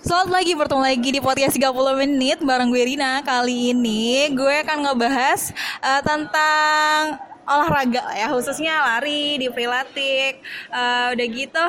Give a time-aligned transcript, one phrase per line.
[0.00, 3.24] Selamat lagi bertemu lagi di podcast 30 menit bareng gue Rina.
[3.24, 7.16] Kali ini gue akan ngebahas uh, tentang
[7.48, 10.44] olahraga ya, khususnya lari di Pilatik.
[10.68, 11.64] Uh, udah gitu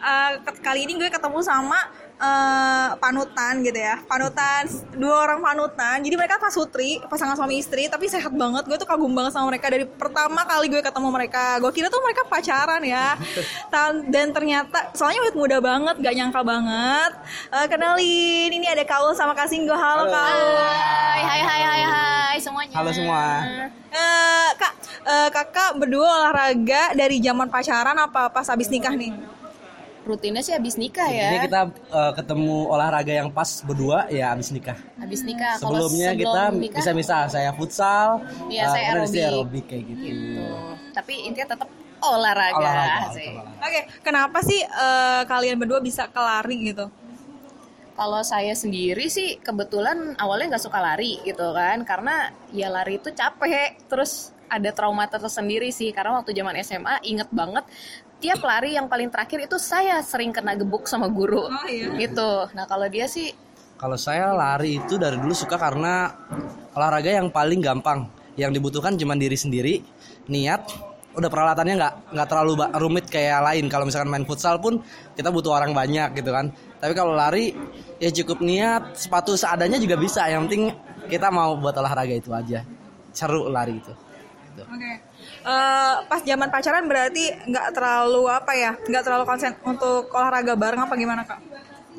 [0.00, 0.30] uh,
[0.64, 1.76] kali ini gue ketemu sama
[2.18, 3.98] uh, panutan gitu ya.
[4.06, 6.02] Panutan dua orang panutan.
[6.02, 8.66] Jadi mereka pasutri pasangan suami istri tapi sehat banget.
[8.66, 9.70] Gue tuh kagum banget sama mereka.
[9.70, 13.18] Dari pertama kali gue ketemu mereka gue kira tuh mereka pacaran ya.
[14.12, 17.12] Dan ternyata soalnya udah muda banget gak nyangka banget.
[17.50, 20.12] Uh, kenalin ini ada Kaul sama Kasinggo halo, halo.
[20.12, 20.54] Kaul.
[21.14, 22.74] Hai hai hai hai hai semuanya.
[22.74, 23.22] Halo semua.
[23.94, 24.72] Uh, kak
[25.06, 29.14] uh, kakak berdua olahraga dari zaman pacaran apa pas habis nikah nih
[30.04, 31.32] rutinnya sih habis nikah ya.
[31.32, 34.76] Jadi kita uh, ketemu olahraga yang pas berdua ya habis nikah.
[35.00, 35.56] Habis nikah.
[35.56, 38.20] Sebelumnya sebelum kita bisa bisa saya futsal,
[38.52, 39.20] iya, uh, saya aerobik.
[39.20, 40.04] aerobik kayak gitu.
[40.04, 40.44] gitu.
[40.92, 41.68] Tapi intinya tetap
[42.04, 42.60] olahraga.
[42.60, 43.82] olahraga, Oke, okay.
[44.04, 46.92] kenapa sih uh, kalian berdua bisa kelari gitu?
[47.94, 53.08] Kalau saya sendiri sih kebetulan awalnya nggak suka lari gitu kan, karena ya lari itu
[53.14, 57.64] capek, terus ada trauma tersendiri sih karena waktu zaman SMA inget banget
[58.24, 61.92] tiap lari yang paling terakhir itu saya sering kena gebuk sama guru oh, iya.
[62.00, 63.28] gitu nah kalau dia sih
[63.76, 66.08] kalau saya lari itu dari dulu suka karena
[66.72, 68.08] olahraga yang paling gampang
[68.40, 69.84] yang dibutuhkan cuma diri sendiri
[70.32, 70.64] niat
[71.12, 74.80] udah peralatannya nggak nggak terlalu rumit kayak lain kalau misalkan main futsal pun
[75.12, 76.48] kita butuh orang banyak gitu kan
[76.80, 77.52] tapi kalau lari
[78.00, 80.72] ya cukup niat sepatu seadanya juga bisa yang penting
[81.12, 82.64] kita mau buat olahraga itu aja
[83.12, 83.92] seru lari itu
[84.54, 84.62] gitu.
[84.70, 84.78] Oke.
[84.78, 84.94] Okay.
[85.44, 90.56] Uh, eh, pas zaman pacaran berarti nggak terlalu apa ya, nggak terlalu konsen untuk olahraga
[90.56, 91.40] bareng apa gimana kak?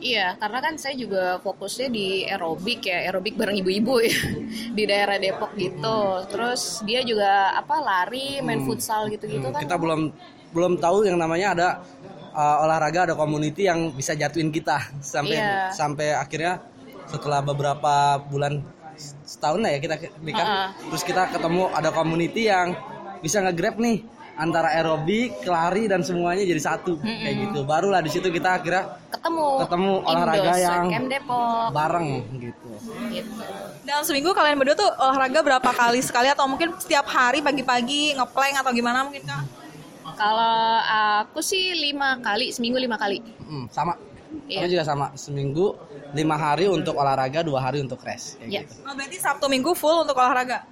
[0.04, 4.12] Iya, karena kan saya juga fokusnya di aerobik ya, aerobik bareng ibu-ibu ya
[4.78, 6.26] di daerah Depok gitu.
[6.28, 8.68] Terus dia juga apa lari, main hmm.
[8.68, 9.56] futsal gitu-gitu hmm.
[9.56, 9.62] kan.
[9.64, 10.12] Kita belum
[10.52, 11.68] belum tahu yang namanya ada
[12.36, 14.84] uh, olahraga, ada community yang bisa jatuhin kita
[15.16, 15.72] sampai iya.
[15.72, 16.60] sampai akhirnya
[17.08, 18.60] setelah beberapa bulan
[19.24, 20.44] setahun lah ya kita nikah.
[20.44, 20.70] Uh -uh.
[20.92, 22.76] Terus kita ketemu ada community yang
[23.26, 24.06] bisa nge-grab nih
[24.36, 27.20] antara aerobik, lari dan semuanya jadi satu mm -mm.
[27.24, 27.60] kayak gitu.
[27.64, 31.72] Barulah di situ kita akhirnya ketemu ketemu olahraga yang Depok.
[31.72, 32.70] bareng gitu.
[33.10, 33.42] gitu.
[33.88, 38.56] Dalam seminggu kalian berdua tuh olahraga berapa kali sekali atau mungkin setiap hari pagi-pagi ngeplank
[38.60, 39.44] atau gimana mungkin kak?
[40.16, 40.80] Kalau
[41.26, 43.24] aku sih lima kali seminggu lima kali.
[43.42, 43.96] Hmm, sama.
[44.52, 44.68] Iya.
[44.68, 45.80] Aku juga sama seminggu
[46.12, 48.64] lima hari untuk olahraga dua hari untuk rest kayak yeah.
[48.68, 48.84] gitu.
[48.84, 50.68] Oh, berarti Sabtu Minggu full untuk olahraga?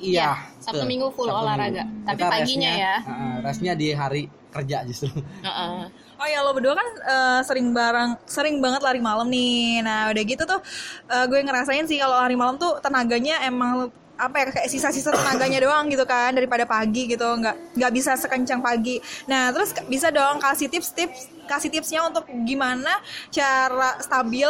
[0.00, 0.34] Iya.
[0.34, 1.84] Ya, Sabtu Minggu full Sabtu olahraga.
[1.84, 2.06] Minggu.
[2.08, 2.94] Tapi Kita paginya restnya, ya.
[3.04, 5.12] Uh, restnya di hari kerja justru.
[5.14, 5.78] Uh -uh.
[6.20, 9.80] Oh ya lo berdua kan uh, sering bareng, sering banget lari malam nih.
[9.80, 10.60] Nah udah gitu tuh
[11.08, 13.88] uh, gue ngerasain sih kalau lari malam tuh tenaganya emang
[14.20, 18.60] apa ya kayak sisa-sisa tenaganya doang gitu kan daripada pagi gitu nggak nggak bisa sekencang
[18.60, 23.00] pagi nah terus bisa dong kasih tips-tips kasih tipsnya untuk gimana
[23.32, 24.44] cara stabil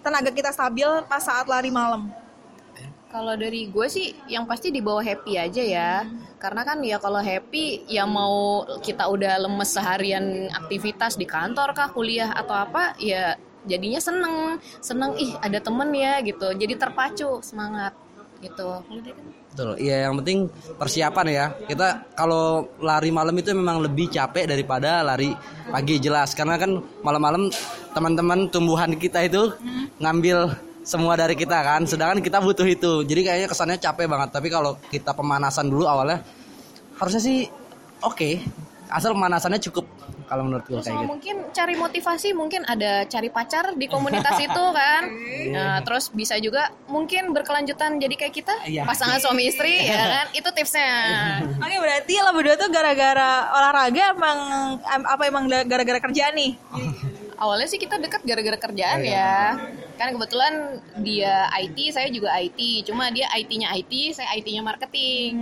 [0.00, 2.08] tenaga kita stabil pas saat lari malam?
[3.10, 5.90] Kalau dari gue sih yang pasti dibawa happy aja ya.
[6.38, 11.90] Karena kan ya kalau happy ya mau kita udah lemes seharian aktivitas di kantor kah,
[11.90, 13.34] kuliah atau apa ya
[13.66, 14.62] jadinya seneng.
[14.78, 16.54] Seneng ih ada temen ya gitu.
[16.54, 17.98] Jadi terpacu semangat
[18.38, 18.78] gitu.
[19.50, 19.74] Betul.
[19.82, 20.46] Iya, yang penting
[20.78, 21.44] persiapan ya.
[21.66, 25.34] Kita kalau lari malam itu memang lebih capek daripada lari
[25.66, 27.50] pagi jelas karena kan malam-malam
[27.90, 29.50] teman-teman tumbuhan kita itu
[29.98, 31.86] ngambil semua dari kita kan.
[31.86, 33.06] Sedangkan kita butuh itu.
[33.06, 34.34] Jadi kayaknya kesannya capek banget.
[34.34, 36.26] Tapi kalau kita pemanasan dulu awalnya
[36.98, 37.46] harusnya sih
[38.02, 38.18] oke.
[38.18, 38.42] Okay.
[38.90, 39.86] Asal pemanasannya cukup
[40.30, 41.10] kalau menurut gue kayak gitu.
[41.10, 45.02] mungkin cari motivasi mungkin ada cari pacar di komunitas itu kan
[45.50, 48.86] nah terus bisa juga mungkin berkelanjutan jadi kayak kita iya.
[48.86, 50.94] pasangan suami istri ya kan itu tipsnya
[51.66, 54.38] oke berarti lo berdua tuh gara-gara olahraga emang
[54.86, 56.54] apa emang gara-gara kerjaan nih
[57.42, 59.58] awalnya sih kita dekat gara-gara kerjaan ya
[60.00, 65.32] kan kebetulan dia IT saya juga IT cuma dia IT-nya IT saya IT-nya marketing.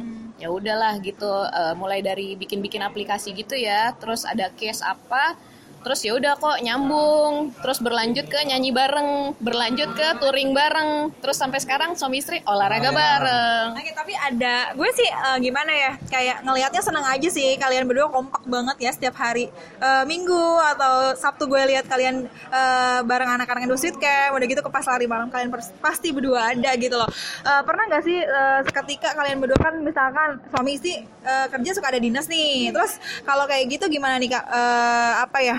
[0.43, 3.95] Ya udahlah gitu uh, mulai dari bikin-bikin aplikasi gitu ya.
[4.03, 5.39] Terus ada case apa
[5.83, 7.55] terus ya udah kok nyambung.
[7.59, 9.35] Terus berlanjut ke nyanyi bareng.
[9.39, 11.15] Berlanjut ke touring bareng.
[11.23, 12.99] Terus sampai sekarang suami istri olahraga oh, ya.
[12.99, 13.69] bareng.
[13.79, 17.57] Oke, tapi ada gue sih uh, gimana ya kayak ngelihatnya seneng aja sih.
[17.57, 19.51] Kalian berdua kompak banget ya setiap hari.
[19.79, 20.45] Uh, minggu
[20.75, 24.37] atau sabtu gue lihat kalian uh, bareng anak-anak Indo Street Camp.
[24.37, 27.09] Udah gitu ke pas lari malam kalian pasti berdua ada gitu loh.
[27.45, 31.93] Uh, pernah nggak sih uh, seketika kalian berdua kan misalkan suami istri uh, kerja suka
[31.93, 32.75] ada dinas nih.
[32.75, 34.45] Terus kalau kayak gitu gimana nih kak?
[34.49, 35.57] Uh, apa ya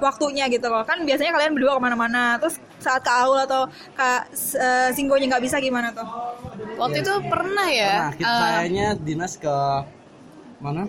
[0.00, 0.82] waktunya gitu loh.
[0.82, 2.36] Kan biasanya kalian berdua ke mana-mana.
[2.40, 6.08] Terus saat ke Aul atau kak uh, Singgonya nggak bisa gimana tuh?
[6.80, 7.04] Waktu ya.
[7.04, 9.56] itu pernah ya pernah, kita uh, kayaknya dinas ke
[10.60, 10.84] mana?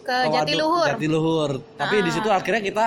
[0.00, 1.50] ke Jatiluhur Jatiluhur.
[1.76, 2.04] Tapi ah.
[2.04, 2.86] di situ akhirnya kita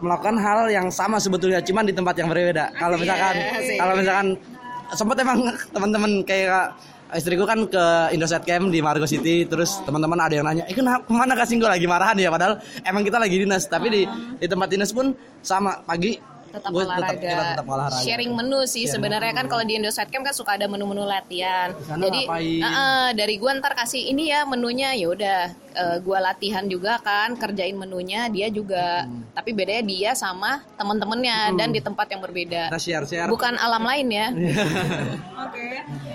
[0.00, 2.72] melakukan hal yang sama sebetulnya cuman di tempat yang berbeda.
[2.72, 3.76] Kalau misalkan asik.
[3.76, 4.28] kalau misalkan
[4.96, 5.38] sempat emang
[5.74, 6.74] teman-teman kayak
[7.16, 7.84] istriku kan ke
[8.14, 11.58] Indosat Camp di Margo City terus teman-teman ada yang nanya eh kenapa ke mana kasih
[11.58, 11.86] gue lagi?
[11.88, 13.66] Marahan ya padahal emang kita lagi dinas.
[13.66, 14.02] Tapi di
[14.38, 17.16] di tempat dinas pun sama pagi tetap gue olahraga.
[17.16, 20.66] kita tetap olahraga Sharing menu sih sebenarnya kan kalau di Indosat Camp kan suka ada
[20.66, 21.70] menu-menu latihan.
[21.86, 22.60] sana Jadi ngapain?
[22.60, 26.98] eh, eh, dari gua ntar kasih ini ya menunya ya udah eh, gua latihan juga
[27.00, 29.06] kan kerjain menunya dia juga.
[29.06, 29.30] Hmm.
[29.32, 32.74] Tapi bedanya dia sama teman-temannya dan di tempat yang berbeda.
[32.74, 34.26] kita share share Bukan alam lain ya.
[35.46, 35.68] Oke.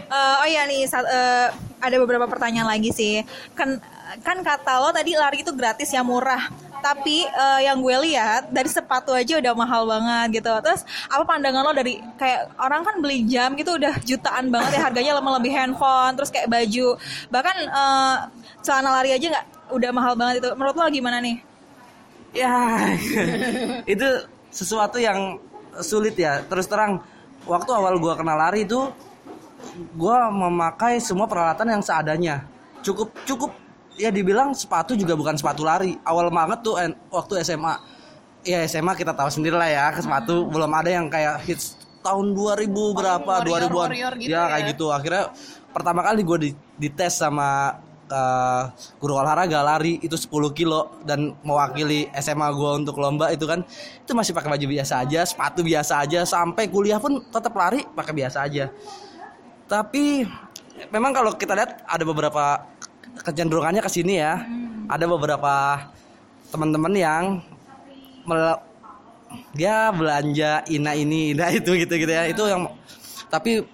[0.05, 1.47] Eh, oh ya nih saat, eh,
[1.81, 3.23] ada beberapa pertanyaan lagi sih.
[3.57, 3.81] Kan
[4.21, 6.64] kan kata lo tadi lari itu gratis ya murah.
[6.85, 10.53] Tapi eh, yang gue lihat dari sepatu aja udah mahal banget gitu.
[10.61, 14.81] Terus apa pandangan lo dari kayak orang kan beli jam gitu udah jutaan banget ya
[14.85, 16.93] harganya lebih handphone, terus kayak baju.
[17.33, 18.15] Bahkan eh,
[18.61, 20.49] celana lari aja nggak udah mahal banget itu.
[20.53, 21.55] Menurut lo gimana nih?
[22.35, 22.91] ya
[23.93, 24.07] itu
[24.51, 25.39] sesuatu yang
[25.79, 26.99] sulit ya terus terang
[27.47, 28.91] waktu awal gua kenal lari itu
[29.95, 32.43] gua memakai semua peralatan yang seadanya
[32.83, 33.51] cukup cukup
[33.95, 35.95] ya dibilang sepatu juga bukan sepatu lari.
[36.03, 37.73] Awal banget tuh en- waktu SMA
[38.45, 40.47] ya SMA kita tahu sendiri lah ya sepatu.
[40.47, 44.69] Belum ada yang kayak hits tahun 2000 berapa warrior, 2000-an warrior gitu ya kayak ya.
[44.75, 44.85] gitu.
[44.93, 45.23] Akhirnya
[45.73, 48.63] pertama kali gue di dites sama eh,
[49.01, 51.01] guru olahraga lari itu 10 kilo.
[51.01, 53.65] Dan mewakili SMA gue untuk lomba itu kan
[54.05, 56.21] itu masih pakai baju biasa aja sepatu biasa aja.
[56.27, 58.69] Sampai kuliah pun tetap lari pakai biasa aja.
[59.65, 60.21] Tapi
[60.91, 62.61] memang kalau kita lihat ada beberapa
[63.23, 64.43] kecenderungannya ke sini ya.
[64.91, 65.85] Ada beberapa
[66.49, 67.23] teman-teman yang
[68.27, 68.61] mel-
[69.51, 72.27] dia belanja ina ini ina itu gitu gitu ya.
[72.29, 72.71] Itu yang
[73.27, 73.65] tapi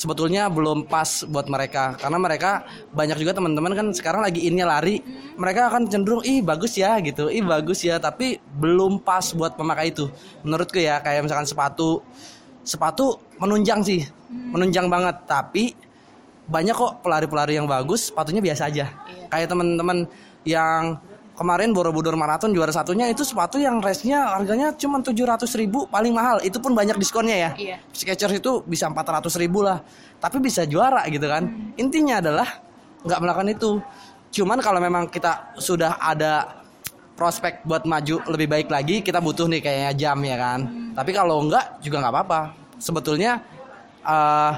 [0.00, 2.00] sebetulnya belum pas buat mereka.
[2.00, 2.64] Karena mereka
[2.96, 5.04] banyak juga teman-teman kan sekarang lagi innya lari
[5.36, 7.28] mereka akan cenderung ih bagus ya gitu.
[7.28, 10.08] Ih bagus ya tapi belum pas buat pemakai itu.
[10.40, 12.00] Menurutku ya kayak misalkan sepatu
[12.64, 14.00] sepatu menunjang sih.
[14.30, 15.76] Menunjang banget tapi
[16.50, 18.90] banyak kok pelari-pelari yang bagus sepatunya biasa aja.
[19.30, 20.10] Kayak teman-teman
[20.42, 20.98] yang
[21.38, 26.42] kemarin Borobudur Marathon juara satunya itu sepatu yang race-nya harganya cuma 700 ribu paling mahal.
[26.42, 27.50] Itu pun banyak diskonnya ya.
[27.54, 27.76] Iya.
[27.94, 29.78] Skechers itu bisa 400 ribu lah.
[30.18, 31.46] Tapi bisa juara gitu kan.
[31.78, 32.48] Intinya adalah
[33.06, 33.70] nggak melakukan itu.
[34.34, 36.60] Cuman kalau memang kita sudah ada
[37.14, 40.60] prospek buat maju lebih baik lagi kita butuh nih kayaknya jam ya kan.
[40.98, 42.40] Tapi kalau enggak juga nggak apa-apa.
[42.82, 43.38] Sebetulnya
[44.02, 44.52] eh,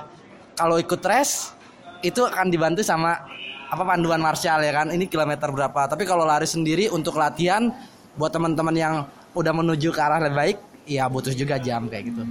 [0.56, 1.61] kalau ikut race
[2.02, 3.22] itu akan dibantu sama
[3.66, 7.72] apa panduan Marshall ya kan ini kilometer berapa tapi kalau lari sendiri untuk latihan
[8.14, 8.94] buat teman-teman yang
[9.32, 12.22] udah menuju ke arah lebih baik ya butuh juga jam kayak gitu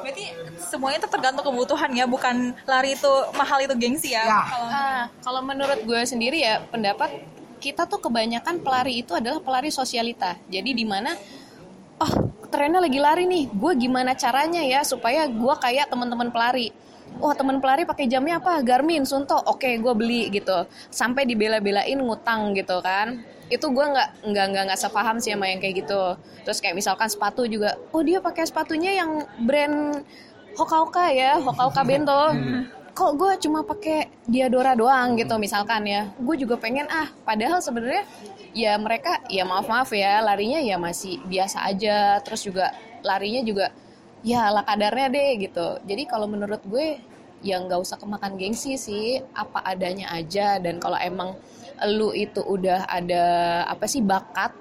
[0.00, 4.24] Berarti semuanya itu tergantung kebutuhan ya, bukan lari itu mahal itu gengsi ya.
[4.24, 4.42] Ya.
[4.42, 7.20] Kalau- Ah, kalau menurut gue sendiri ya pendapat
[7.60, 10.34] kita tuh kebanyakan pelari itu adalah pelari sosialita.
[10.48, 11.14] Jadi di mana
[12.00, 12.12] oh
[12.48, 16.72] trennya lagi lari nih, gue gimana caranya ya supaya gue kayak teman-teman pelari.
[17.18, 18.62] Wah teman pelari pakai jamnya apa?
[18.62, 19.36] Garmin, Sunto.
[19.50, 20.64] Oke, gue beli gitu.
[20.88, 23.20] Sampai dibela-belain ngutang gitu kan.
[23.50, 26.14] Itu gue nggak nggak nggak nggak sepaham sih sama yang kayak gitu.
[26.46, 27.74] Terus kayak misalkan sepatu juga.
[27.90, 30.06] Oh dia pakai sepatunya yang brand
[30.54, 32.22] Hoka-Hoka ya, Hoka-Hoka Bento
[33.00, 38.04] kok gue cuma pakai Diadora doang gitu misalkan ya gue juga pengen ah padahal sebenarnya
[38.52, 43.72] ya mereka ya maaf maaf ya larinya ya masih biasa aja terus juga larinya juga
[44.20, 45.80] ya ala kadarnya deh gitu.
[45.84, 47.00] Jadi kalau menurut gue
[47.40, 49.20] ya nggak usah kemakan gengsi sih.
[49.32, 50.60] Apa adanya aja.
[50.60, 51.36] Dan kalau emang
[51.88, 53.24] lu itu udah ada
[53.64, 54.52] apa sih bakat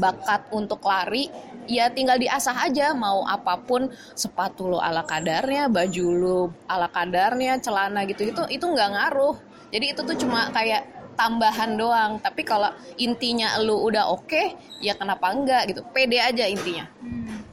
[0.00, 1.28] bakat untuk lari
[1.66, 2.94] ya tinggal diasah aja.
[2.94, 8.64] Mau apa pun sepatu lo ala kadarnya baju lo ala kadarnya celana gitu itu itu
[8.64, 9.36] nggak ngaruh.
[9.74, 10.86] Jadi itu tuh cuma kayak
[11.18, 12.22] tambahan doang.
[12.22, 15.82] Tapi kalau intinya lu udah oke ya kenapa enggak gitu.
[15.90, 16.86] Pede aja intinya.
[17.02, 17.43] Oke,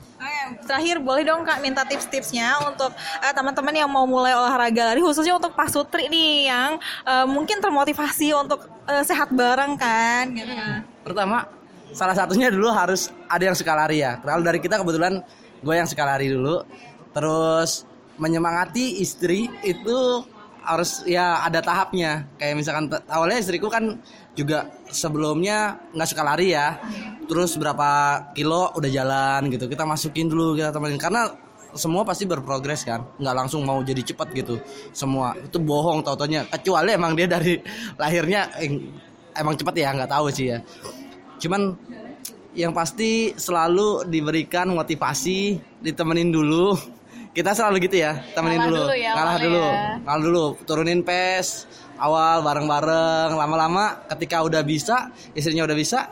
[0.66, 5.36] terakhir boleh dong kak minta tips-tipsnya untuk eh, teman-teman yang mau mulai olahraga lari khususnya
[5.36, 10.54] untuk Pak Sutri nih yang eh, mungkin termotivasi untuk eh, sehat bareng kan gitu.
[11.02, 14.20] pertama salah satunya dulu harus ada yang suka lari ya.
[14.20, 15.20] Kalau dari kita kebetulan
[15.62, 16.64] gue yang suka lari dulu.
[17.12, 17.84] Terus
[18.16, 20.24] menyemangati istri itu
[20.64, 22.28] harus ya ada tahapnya.
[22.40, 24.00] Kayak misalkan awalnya istriku kan
[24.32, 26.80] juga sebelumnya nggak suka lari ya
[27.32, 27.88] terus berapa
[28.36, 29.72] kilo udah jalan gitu.
[29.72, 31.00] Kita masukin dulu kita temenin.
[31.00, 31.32] Karena
[31.72, 33.08] semua pasti berprogres kan.
[33.16, 34.60] Nggak langsung mau jadi cepat gitu.
[34.92, 35.32] Semua.
[35.40, 36.44] Itu bohong tau-taunya.
[36.52, 37.56] Kecuali emang dia dari
[38.02, 38.68] lahirnya eh,
[39.40, 40.60] emang cepat ya nggak tahu sih ya.
[41.40, 41.72] Cuman
[42.52, 46.76] yang pasti selalu diberikan motivasi ditemenin dulu.
[47.32, 49.64] Kita selalu gitu ya temenin Ngalah dulu, dulu ya ngalah dulu.
[49.64, 49.84] ya.
[50.04, 50.46] ngalah dulu.
[50.68, 51.64] Turunin pes
[51.96, 53.40] awal bareng-bareng.
[53.40, 56.12] Lama-lama ketika udah bisa istrinya udah bisa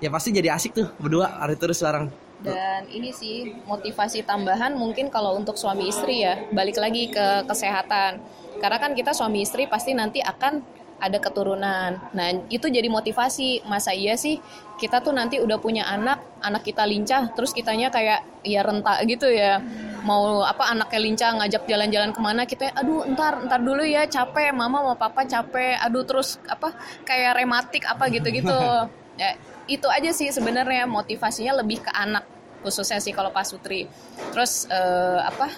[0.00, 5.08] ya pasti jadi asik tuh berdua hari terus bareng Dan ini sih motivasi tambahan mungkin
[5.08, 8.20] kalau untuk suami istri ya, balik lagi ke kesehatan.
[8.60, 10.60] Karena kan kita suami istri pasti nanti akan
[11.00, 11.96] ada keturunan.
[12.12, 13.64] Nah, itu jadi motivasi.
[13.64, 14.36] Masa iya sih
[14.76, 19.32] kita tuh nanti udah punya anak, anak kita lincah, terus kitanya kayak ya rentak gitu
[19.32, 19.60] ya.
[20.04, 24.52] Mau apa anaknya lincah ngajak jalan-jalan ke mana kita aduh ntar ntar dulu ya capek
[24.52, 28.54] mama mau papa capek aduh terus apa kayak rematik apa gitu-gitu
[29.16, 32.24] ya itu aja sih sebenarnya motivasinya lebih ke anak
[32.62, 33.90] khususnya sih kalau Pak Sutri.
[34.32, 35.50] Terus eh, apa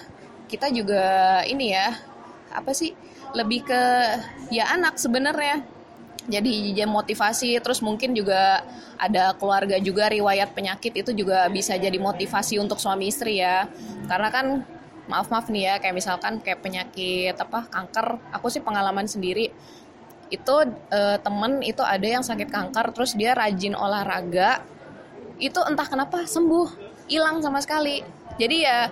[0.49, 1.93] kita juga ini ya
[2.49, 2.93] apa sih
[3.37, 3.81] lebih ke
[4.49, 5.61] ya anak sebenarnya.
[6.29, 8.61] Jadi jadi motivasi terus mungkin juga
[9.01, 13.65] ada keluarga juga riwayat penyakit itu juga bisa jadi motivasi untuk suami istri ya.
[14.05, 14.61] Karena kan
[15.09, 19.49] maaf maaf nih ya kayak misalkan kayak penyakit apa kanker aku sih pengalaman sendiri
[20.29, 20.55] itu
[20.93, 24.61] eh, temen itu ada yang sakit kanker terus dia rajin olahraga.
[25.41, 26.67] Itu entah kenapa sembuh
[27.09, 28.01] hilang sama sekali.
[28.37, 28.87] Jadi ya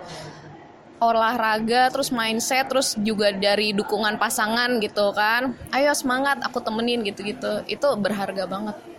[0.98, 5.54] olahraga terus mindset terus juga dari dukungan pasangan gitu kan.
[5.70, 7.64] Ayo semangat aku temenin gitu-gitu.
[7.70, 8.97] Itu berharga banget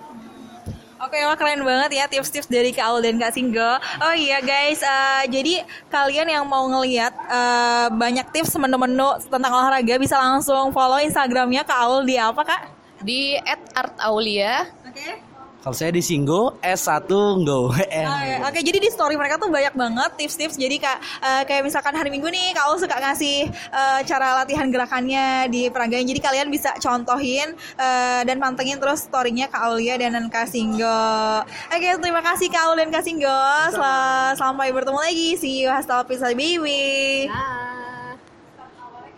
[1.09, 3.81] Oke, wah keren banget ya tips-tips dari Kak Aul dan Kak Singgo.
[4.05, 9.97] Oh iya guys, eh, jadi kalian yang mau ngeliat eh, banyak tips menu-menu tentang olahraga
[9.97, 12.63] bisa langsung follow Instagramnya Kak Aul di apa Kak?
[12.99, 13.39] di
[13.79, 15.28] @artaulia Oke.
[15.69, 17.13] Kalau saya di Singgo S1
[17.45, 17.69] Go.
[18.49, 20.57] Oke, jadi di story mereka tuh banyak banget tips-tips.
[20.57, 25.53] Jadi kak, eh, kayak misalkan hari Minggu nih, kak suka ngasih eh, cara latihan gerakannya
[25.53, 26.09] di peragain.
[26.09, 31.45] Jadi kalian bisa contohin eh, dan pantengin terus storynya kak Aulia dan kak Singgo.
[31.69, 33.41] Oke, terima kasih kak Aul dan kak Singgo.
[33.69, 35.37] Sel- sampai bertemu lagi.
[35.37, 37.29] See you hasta vista, baby.
[37.29, 37.68] Bye.